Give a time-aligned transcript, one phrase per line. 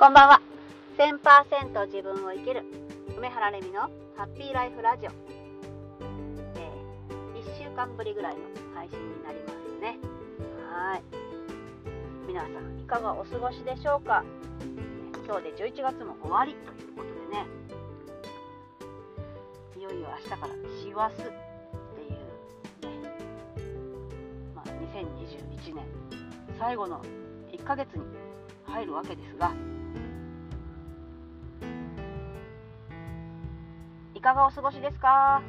[0.00, 0.40] こんばんは。
[0.96, 2.64] 1000%自分を生きる
[3.18, 3.82] 梅原レミの
[4.16, 5.10] ハッピーライフラジオ。
[5.10, 8.40] えー、1週間ぶりぐらいの
[8.74, 9.98] 配信になりますね。
[10.72, 11.02] はい。
[12.26, 14.24] 皆さん、いかがお過ごしでしょうか？
[15.26, 17.46] 今日で11月も終わりということでね、
[19.76, 21.30] いよいよ明日から師走って
[22.00, 22.10] いう
[23.02, 23.10] ね、
[24.56, 25.84] まあ、2021年
[26.58, 27.02] 最後の
[27.52, 28.04] 1ヶ月に
[28.64, 29.52] 入るわけですが、
[34.20, 35.40] いかがお過ごしですか？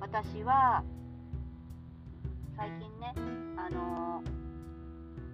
[0.00, 0.82] 私は
[2.56, 3.12] 最近ね
[3.58, 4.22] あの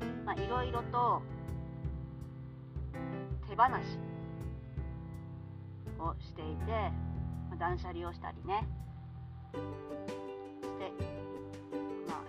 [0.00, 1.22] ー、まあいろいろと
[3.48, 4.00] 手放し
[6.00, 8.66] をしていて、まあ、断捨離をしたりね。
[9.54, 10.92] して、
[12.08, 12.20] まあ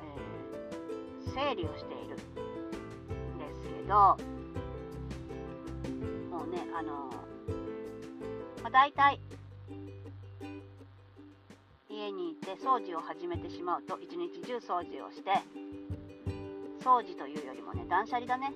[1.25, 3.95] えー、整理をしているんですけど
[6.29, 7.15] もうねあのー、
[8.71, 9.19] 大体。
[11.89, 15.31] 家にいて掃除を始めてしまうと一日中掃除をして
[16.81, 18.53] 掃除というよりもね断捨離だね、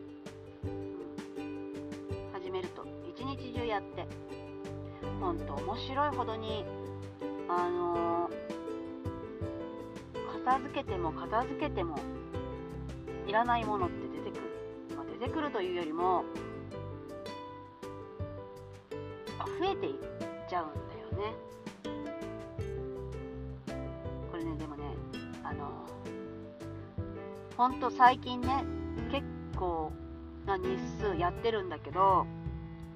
[2.34, 4.08] 始めると一日中やって
[5.20, 6.64] ほんと面白いほどに
[7.50, 12.00] あのー、片付けても片付けても
[13.28, 16.24] いらないものって出てくる、まあ、出てくるというよりも
[19.60, 19.94] 増えていっ
[20.50, 21.36] ちゃうんだよね。
[24.32, 24.84] これねでもね
[25.44, 25.86] あの
[27.58, 28.64] ほんと最近ね
[29.12, 29.26] 結
[29.58, 29.92] 構
[30.46, 32.26] な日数やってるんだけど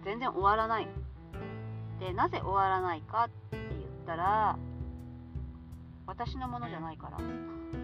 [0.03, 0.87] 全然終わらない。
[1.99, 3.61] でなぜ終わらないかって言っ
[4.05, 4.57] たら
[6.07, 7.19] 私のものじゃないから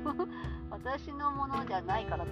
[0.72, 2.26] 私のものじゃないから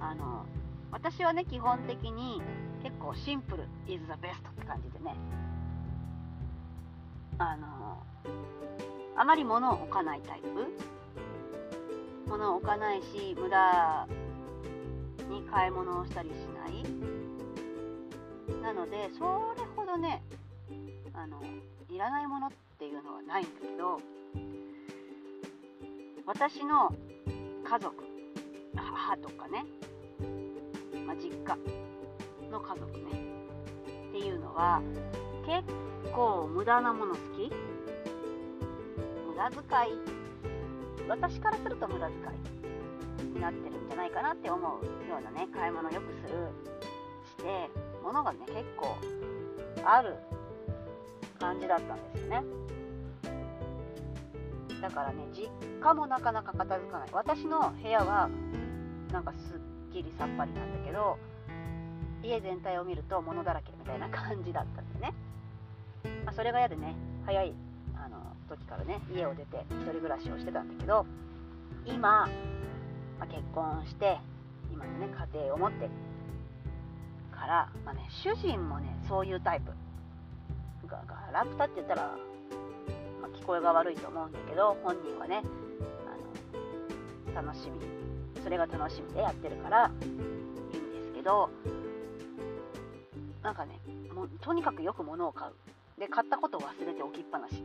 [0.00, 0.46] あの
[0.92, 2.40] 私はね基本的に
[2.82, 5.16] 結構シンプル is the best って感じでね
[7.38, 8.02] あの
[9.16, 10.48] あまり物を置かないタイプ。
[12.26, 14.08] 物を置かないし無駄
[15.28, 16.84] に買い物をしたりしない。
[18.62, 20.22] なのでそれほどね
[21.12, 21.42] あの
[21.90, 24.00] いらないものっていうのはないんだけど
[26.26, 26.94] 私の
[27.62, 27.94] 家族
[28.74, 29.64] 母とかね、
[31.06, 31.56] まあ、実家
[32.50, 33.33] の家族ね
[34.14, 34.80] っていうのは
[35.44, 35.64] 結
[36.14, 37.50] 構無駄なもの好き？
[39.26, 39.58] 無駄遣
[39.92, 39.98] い。
[41.08, 42.16] 私からすると無駄遣
[43.24, 43.24] い。
[43.34, 44.62] になってるんじゃないかなって思う
[45.10, 46.48] ようなね買い物よくする
[47.26, 47.68] して
[48.04, 48.96] 物がね結構
[49.84, 50.14] ある
[51.40, 52.44] 感じだったんですよね。
[54.80, 55.50] だからね実
[55.82, 57.08] 家もなかなか片付かない。
[57.12, 58.30] 私の部屋は
[59.10, 61.18] なんかすっきりさっぱりなんだけど
[62.24, 65.12] 家全体を見ると物だらけみたいな感じだったんでね。
[66.24, 67.54] まあ、それが嫌でね早い
[67.96, 68.16] あの
[68.48, 71.06] 時からね家を出て1人暮らしをしてたんだけど
[71.86, 72.28] 今、ま
[73.20, 74.18] あ、結婚して
[74.72, 75.88] 今のね家庭を持って
[77.30, 79.70] から、まあね、主人もねそういうタイプ
[80.86, 82.02] がガラクタって言ったら、
[83.20, 85.42] まあ、聞こえが悪いと思うんだけど本人はね
[87.34, 87.80] あの楽しみ
[88.42, 90.16] それが楽しみでやってるからいいん
[90.92, 91.50] ですけど
[93.44, 93.78] なんかね
[94.14, 95.52] もうとにかくよく物を買う。
[96.00, 97.54] で買ったことを忘れて置きっぱなし。
[97.54, 97.56] っ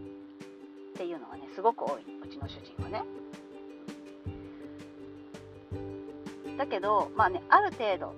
[0.98, 2.02] ていうのがねすごく多い。
[2.22, 3.04] うちの主人はね。
[6.58, 8.14] だけどまあねある程度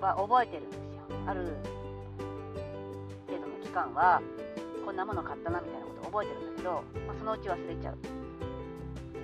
[0.00, 0.82] は覚えてるんですよ。
[1.26, 1.56] ある
[3.26, 4.22] 程度の期間は
[4.86, 7.96] こんなもの買ったなみたいなことを覚えてるんだけど、まあ、そのうち忘れちゃう。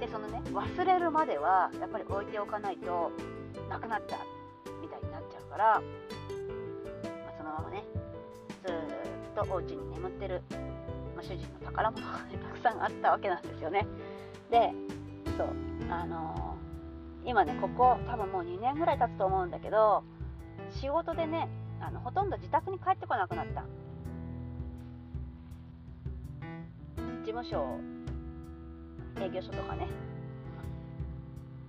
[0.00, 3.12] でそのね忘れるまではやっぱり置いておかないと
[3.70, 4.18] なくなった
[4.82, 5.80] みたいになっちゃうから、
[9.34, 10.42] とお家に眠ってる、
[11.14, 13.86] まあ、主人の宝物が、ね、たくさんあったわけなんですよね。
[14.50, 14.72] で
[15.36, 15.48] そう
[15.90, 20.04] あのー、今ねここ多分もう2年ぐらい経つと思うんだけど
[20.70, 21.48] 仕事でね
[21.80, 23.64] あのほとんど自宅に帰ってこなくなった
[27.24, 27.78] 事務所
[29.20, 29.88] 営業所とかね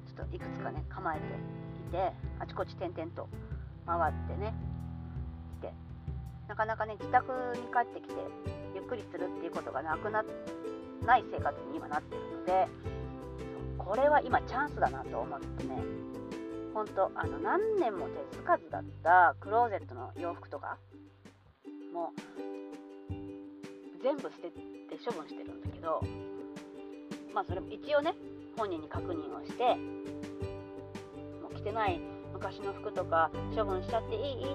[0.05, 1.23] ちょっといくつかね構えて
[1.89, 3.27] いてあちこち転々と
[3.85, 4.53] 回ってね
[6.47, 8.15] なかなかね自宅に帰ってきて
[8.75, 10.23] ゆっくりするっていうことがなくな
[11.05, 12.67] ない生活に今なってるので
[13.77, 15.75] これは今チャンスだなと思ってね。
[16.73, 20.77] 本当あの何年も手つかずだったクローゼットの洋服とか
[21.93, 22.11] も
[23.09, 23.13] う
[24.03, 26.01] 全部捨てて処分してるんだけど
[27.33, 28.13] まあそれも一応ね
[28.57, 29.75] 本人に確認をして
[31.41, 32.01] もう着てない
[32.33, 34.45] 昔の服とか処分しちゃっていい？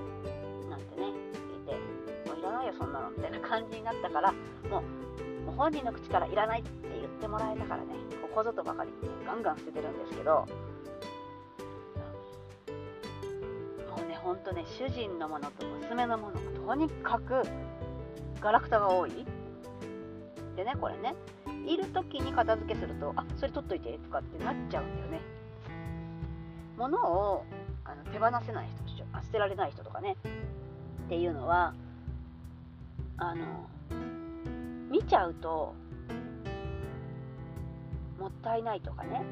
[2.80, 4.32] そんなのみたいな感じになったから
[4.70, 7.94] もうもう本人の口からいらないって言ってもらえたからね。
[8.22, 10.46] ここぞとばかりに、ね、ガンガン捨ててるんですけど。
[13.90, 17.42] もうねほんとね主人のものと娘のものがとにかく
[18.40, 19.10] ガラクタが多い。
[20.56, 21.14] でねこれね
[21.66, 25.20] いる時に片付けするとあそれ取っといてとかってなっちゃうんだよね。
[26.76, 27.44] 物を
[27.84, 30.16] あの手放せない人捨てられない人とかね。
[31.06, 31.74] っていうのは
[33.20, 33.44] あの
[34.90, 35.74] 見ちゃうと
[38.18, 39.24] もったいないとかね。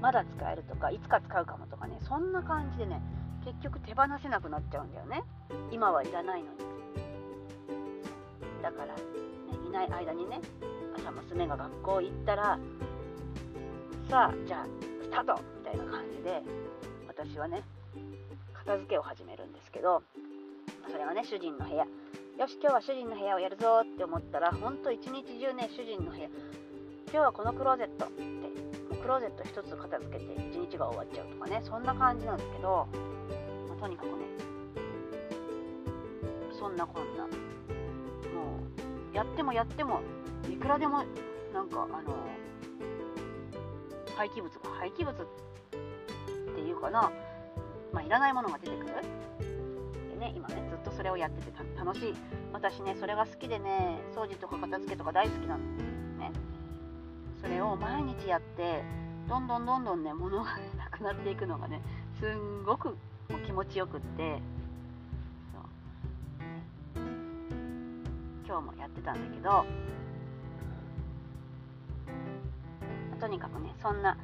[0.00, 1.98] まだ使えるとかいつか使うかもとかね。
[2.06, 3.02] そんな感じでね
[3.44, 5.24] 結局手放せなくなっちゃうんだよね。
[5.72, 6.58] 今はいらないのに。
[8.62, 9.00] だから、ね、
[9.66, 10.40] いない間にね
[10.96, 12.58] 朝娘が学校行ったら
[14.10, 14.66] さあじゃあ
[15.02, 15.40] スタート！
[15.58, 16.42] みたいな感じで
[17.06, 17.62] 私はね
[18.52, 20.02] 片付けを始めるんですけど
[20.90, 21.84] それはね主人の部屋。
[21.84, 26.28] よし今日は主人の部屋をやるぞって思ったらほんと一日中ね主人の部屋。
[27.10, 28.22] 今日はこのクローゼットって
[28.96, 31.60] クローゼット1つ片付けて一日が終わっちゃうとかね。
[31.62, 32.88] そんな感じなんですけど、
[33.68, 34.12] まあ、とにかくね
[36.58, 37.24] そんなこんな。
[37.24, 37.30] も
[39.12, 40.00] うやってもやっても
[40.50, 41.04] いくらでも
[41.52, 42.14] なんかあの
[44.16, 47.10] 廃棄物廃棄物っていうかな。
[47.92, 48.92] まあいらないものが出てくる。
[50.18, 52.14] ね今ねずっとそれをやってて楽しい。
[52.52, 55.64] 私ねそれが好きでね掃除とか片付けとか大好きなの
[56.18, 56.32] ね。
[57.40, 58.82] それを毎日やって
[59.28, 61.80] どんどんどんどんね物が、なくなっていくのがね
[62.18, 62.88] すんごく
[63.28, 64.42] もう気持ちよくって。
[65.52, 65.58] そ
[67.00, 67.04] う、
[68.46, 69.66] 今日もやってたんだけど
[73.20, 74.16] とにかくねそんな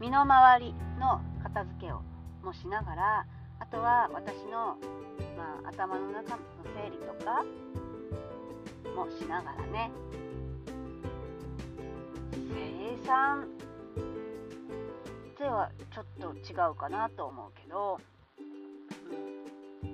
[0.00, 2.00] 身の回りの片付けを
[2.42, 3.26] もしながら
[3.74, 4.78] とは私の、
[5.36, 7.44] まあ、頭の中の整理とか
[8.94, 9.90] もしながらね。
[12.30, 13.48] 生産。
[15.36, 17.98] ではちょっと違うかなと思うけど、
[19.82, 19.90] うん。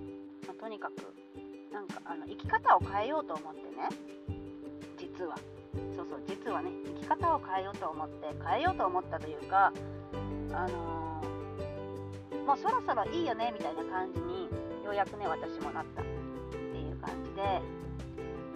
[0.47, 3.89] まあ、とにかくなんかあの生き方を変えようと思ってね。
[4.99, 5.37] 実は。
[5.97, 9.73] そうそう実はね生き方を変えようと思って変えようと思ったというか
[10.53, 11.23] あの、
[12.51, 14.51] もうそろそろいいよねみたいな感じに
[14.85, 16.05] ようやくね私もなったっ
[16.51, 17.63] ていう感じで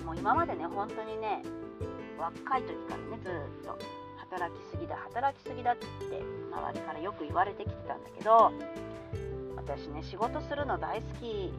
[0.04, 1.44] もう今までね本当にね
[2.18, 3.78] 若い時からねずっと
[4.18, 8.50] 働きすぎだ働きすぎだって周りからよく言われてきてたんだけど
[9.54, 11.54] 私ね仕事するの大好き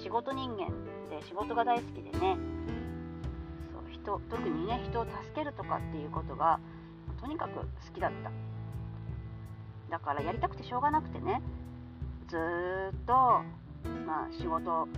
[0.00, 0.68] 仕事人間
[1.10, 2.38] で仕事が大好きでね
[3.74, 6.60] そう人特にね人を助けるとかっていうことが
[7.20, 8.30] とにかく好きだった。
[9.90, 11.42] だからやりたくてしょうがなくてね。
[12.28, 12.38] ずっ
[13.06, 14.88] とまあ仕事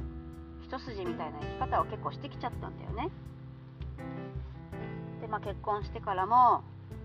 [0.63, 3.11] 一筋みたいな生き方を結構してきちゃったんだよね。
[5.21, 6.63] でまあ結婚してからも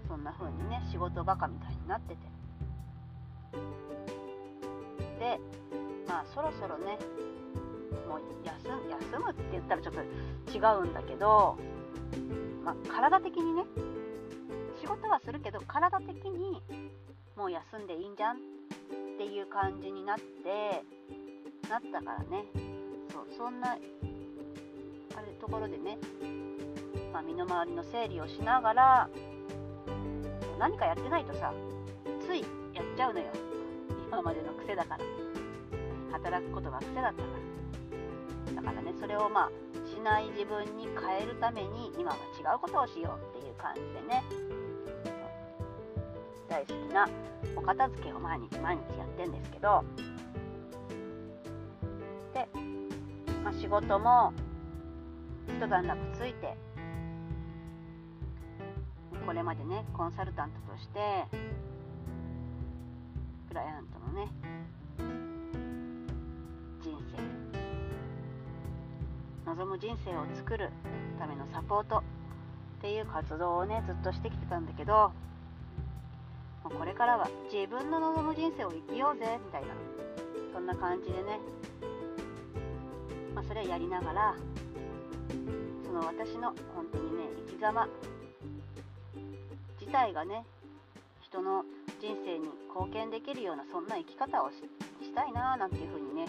[0.08, 2.28] そんな風にね仕事バカみたいになってて。
[5.20, 5.40] で
[6.08, 6.98] まあそろそろね
[8.08, 10.02] もう休休むって言ったらちょっと
[10.52, 11.58] 違うんだけど
[12.68, 13.64] まあ、体的にね
[14.82, 16.62] 仕事はするけど体的に
[17.38, 18.38] もう休んでいいんじゃん？
[18.38, 18.40] っ
[19.18, 20.84] ていう感じになって
[21.70, 22.46] なったからね。
[23.12, 23.80] そうそんなあれ
[25.40, 26.00] ところでね、
[27.14, 29.10] まあ、身の回りの整理をしながら
[30.60, 31.54] 何かやってないとさ
[32.26, 32.42] つい
[32.74, 33.28] やっちゃうのよ。
[34.08, 35.04] 今までの癖だから。
[36.14, 37.22] 働くことが癖だったか
[38.56, 38.62] ら。
[38.62, 39.52] だからねそれをまあ
[39.88, 44.24] しない自分に変えるために今は違うことをしようっていう感じでね。
[46.50, 47.10] 大好きな
[47.56, 49.84] お片付けを毎日毎日やってんですけど。
[52.34, 52.48] で、
[53.44, 54.34] まあ、仕事も
[55.48, 56.58] 一段落ついて。
[59.26, 61.26] これまでねコンサルタントとして。
[63.50, 64.32] クライアントのね。
[66.82, 66.98] 人
[69.46, 69.52] 生。
[69.52, 70.70] 望む人生を作る
[71.20, 72.02] ためのサポートっ
[72.82, 75.12] ていう活動をねずっとしてきてたんだけど。
[76.68, 79.68] もうこれからは自分の望む人生を生きようぜみたいな。
[80.54, 81.40] そんな感じでね、
[83.34, 84.36] まあ、それやりながら
[85.86, 87.88] その私の本当にね生き様
[89.80, 90.44] 自体がね
[91.22, 91.64] 人の
[92.02, 94.60] 人生に貢献できるようなそんな生き方をし
[95.16, 96.26] たいなーなんていうふうにね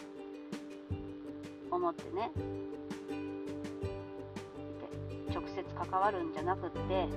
[1.70, 2.30] 思ってね。
[5.34, 7.08] 直接関わるんじゃなくって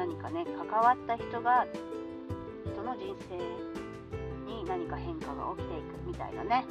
[0.00, 1.66] 何かね関わった人が
[2.72, 3.36] 人の人生
[4.50, 6.64] に何か変化が起きていくみたいなね。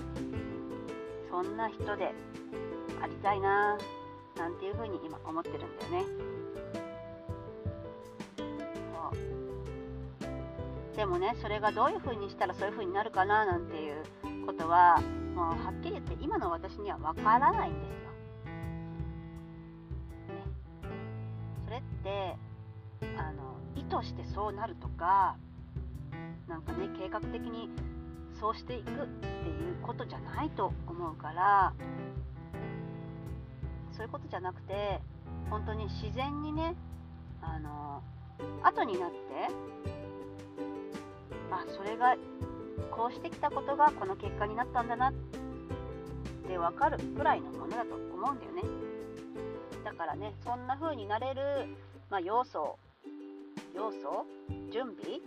[1.30, 2.12] そんな人で
[3.00, 3.78] ありたいな
[4.36, 6.06] なんていうふうに今思ってるんだよね。
[10.96, 14.04] でもねそれがどういうふうにしたらそういうふうになるかななんていう
[14.48, 15.00] ことは
[15.36, 17.99] もうはっきり言って今の私にはわからないんです。
[24.00, 25.36] の意図してそうなるとか
[26.48, 27.70] なんかね計画的に
[28.40, 31.74] そうしていくっていうことじゃないと思うから
[33.92, 35.02] そういうことじゃなくて
[35.50, 36.76] 本当に自然にね
[37.42, 38.02] あの
[38.64, 39.16] 後になって
[41.52, 42.16] あそれが
[42.92, 45.14] こうしてきたことがこの結果になったんだなっ
[46.48, 48.64] て分かるくらいのものだと思うんだよね。
[49.84, 51.42] だからねそんな風になれる、
[52.10, 52.78] まあ、要素
[53.80, 54.26] 要素？
[54.74, 55.22] 準備？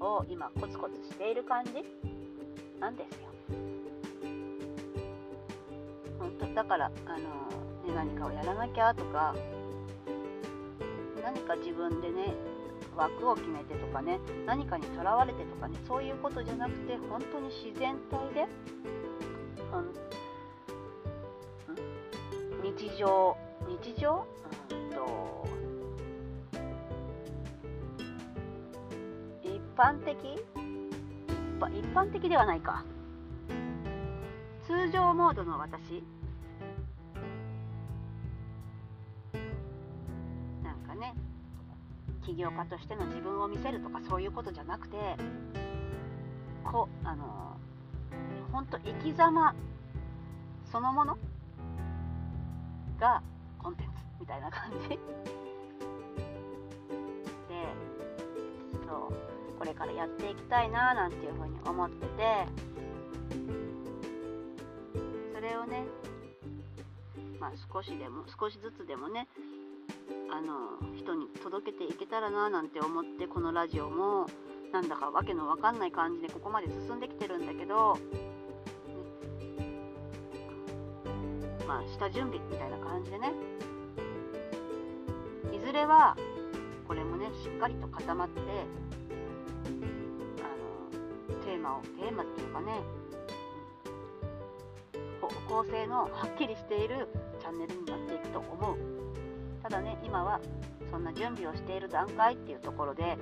[0.00, 1.72] を今コツコツしている感じ？
[2.78, 3.26] なんですよ。
[6.20, 9.34] 本当だからあの、ね、何かをやらなきゃとか
[11.20, 12.32] 何か自分でね
[12.96, 18.46] 枠を決めてとかね何かにとらわれてとかねそういうことじゃなくて本当に自然体で、
[22.62, 23.36] うん、日常
[23.82, 24.24] 日常、
[24.70, 25.44] うんと
[29.76, 30.14] 般的？
[31.72, 32.84] 一般的ではないか。
[34.66, 36.02] 通常モードの私。
[40.62, 41.14] なんかね
[42.22, 44.96] 起業家としての自分を見せるとかそういうことじゃなくて
[46.64, 47.56] こあの
[48.52, 49.54] 本当生き様
[50.70, 51.18] そのもの
[52.98, 53.22] が
[53.58, 54.98] コンテンツみたいな感じ。
[59.64, 62.46] これからやっていきたいななんていうふうに思ってて
[65.34, 65.86] それをね
[67.40, 69.26] まあ少しでも少しずつでもね
[70.30, 74.26] あの人に届けていけたらななんて思ってこのラジオも
[74.70, 78.00] なんだかわけのわかんない感じでここまで進んできてるんだけど、ね、
[81.66, 83.32] まあ下準備みたいな感じでね。
[85.54, 86.14] いずれは
[86.86, 88.40] これもねしっかりと固まって
[91.64, 92.82] マをテーマっていうかね
[95.48, 97.08] 方向性のはっきりしている
[97.40, 98.76] チャンネルになっていくと思う。
[99.62, 100.40] ただね今は
[100.90, 103.16] そんな準備をしている段階っていうところで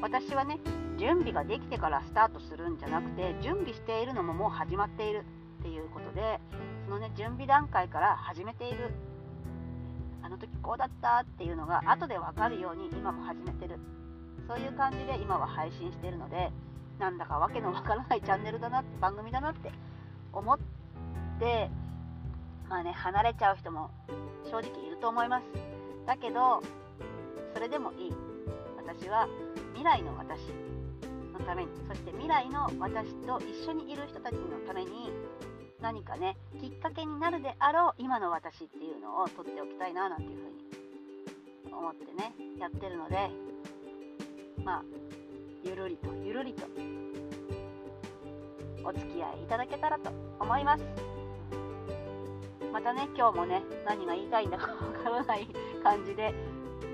[0.00, 0.58] 私はね
[0.98, 5.24] 準備ができてからスタートするんじゃなくて準備しているのももう始まっている
[5.60, 6.40] っていうことで
[6.86, 8.90] そのね準備段階から始めている
[10.22, 13.78] あの時こうだったっていうのが後で分かるように今も始めてる
[14.48, 16.50] そういう感じで今は配信しているので
[16.98, 19.70] なんだかわけのわからないチャンネルだなって番組だなって
[20.32, 20.58] 思っ
[21.38, 21.70] て
[22.68, 23.90] まあね離れちゃう人も
[24.44, 25.44] 正直いると思います。
[26.06, 26.62] だけど
[27.54, 28.12] それでもいい。
[28.76, 29.26] 私は
[29.72, 30.40] 未来の私
[31.32, 35.10] のためにそして未来の私と一緒にいる人たちのために
[35.80, 43.30] 何かねきっかけになるであろう今の私っていうのを取っておきたいななんていうふうに思ってねやってるので
[44.64, 44.82] まあ
[45.64, 46.66] ゆるりとゆるりと
[48.84, 50.84] お付き合いいただけたらと思います。
[52.70, 55.48] またね今日もね何が言いたいんだかわからない
[55.82, 56.34] 感じで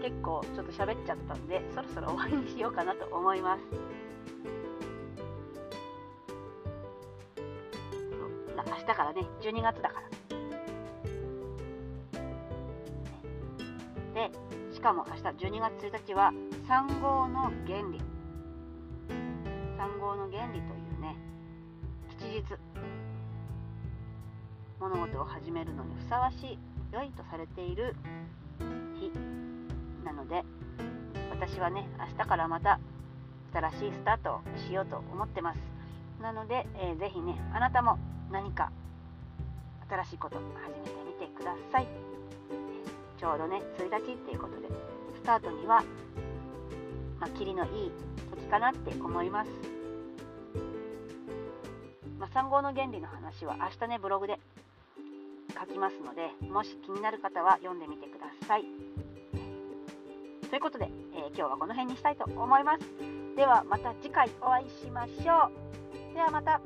[0.02, 3.62] 結構ちょっと喋っちゃったんでそろそろ終わりにしようかなと思います。
[8.56, 10.08] 明日からね12月だから。
[14.14, 14.30] で
[14.72, 16.32] しかも明日12月1日は
[16.68, 18.00] 3号の原理。
[19.80, 21.16] 3号の原理というね
[22.18, 22.44] 吉日
[24.78, 26.58] 物事を始めるのにふさわしい
[26.92, 27.96] 良いとされている
[29.00, 29.10] 日
[30.04, 30.44] なので
[31.30, 32.78] 私はね明日からまた
[33.54, 35.60] 新しいスタートをしようと思ってます。
[36.20, 37.98] なので、えー、ぜひねあなたも
[38.30, 38.70] 何か
[39.88, 41.88] 新しいこと始めてみてください。
[43.18, 44.68] ちょうどね1日っていうことで
[45.16, 45.82] スタートには
[47.20, 47.92] まあ、キリのいい
[48.50, 49.50] かなって思います、
[52.18, 54.38] まあ、3号の原理の話は明日ねブログで
[55.58, 58.64] 書きますのでもし気になる方は読んでみてください。
[60.50, 62.80] ということで、えー、今日はこの辺にしたいと思います。
[63.36, 65.50] ではまた次回お会いしましょ
[66.10, 66.14] う。
[66.14, 66.60] ではまた。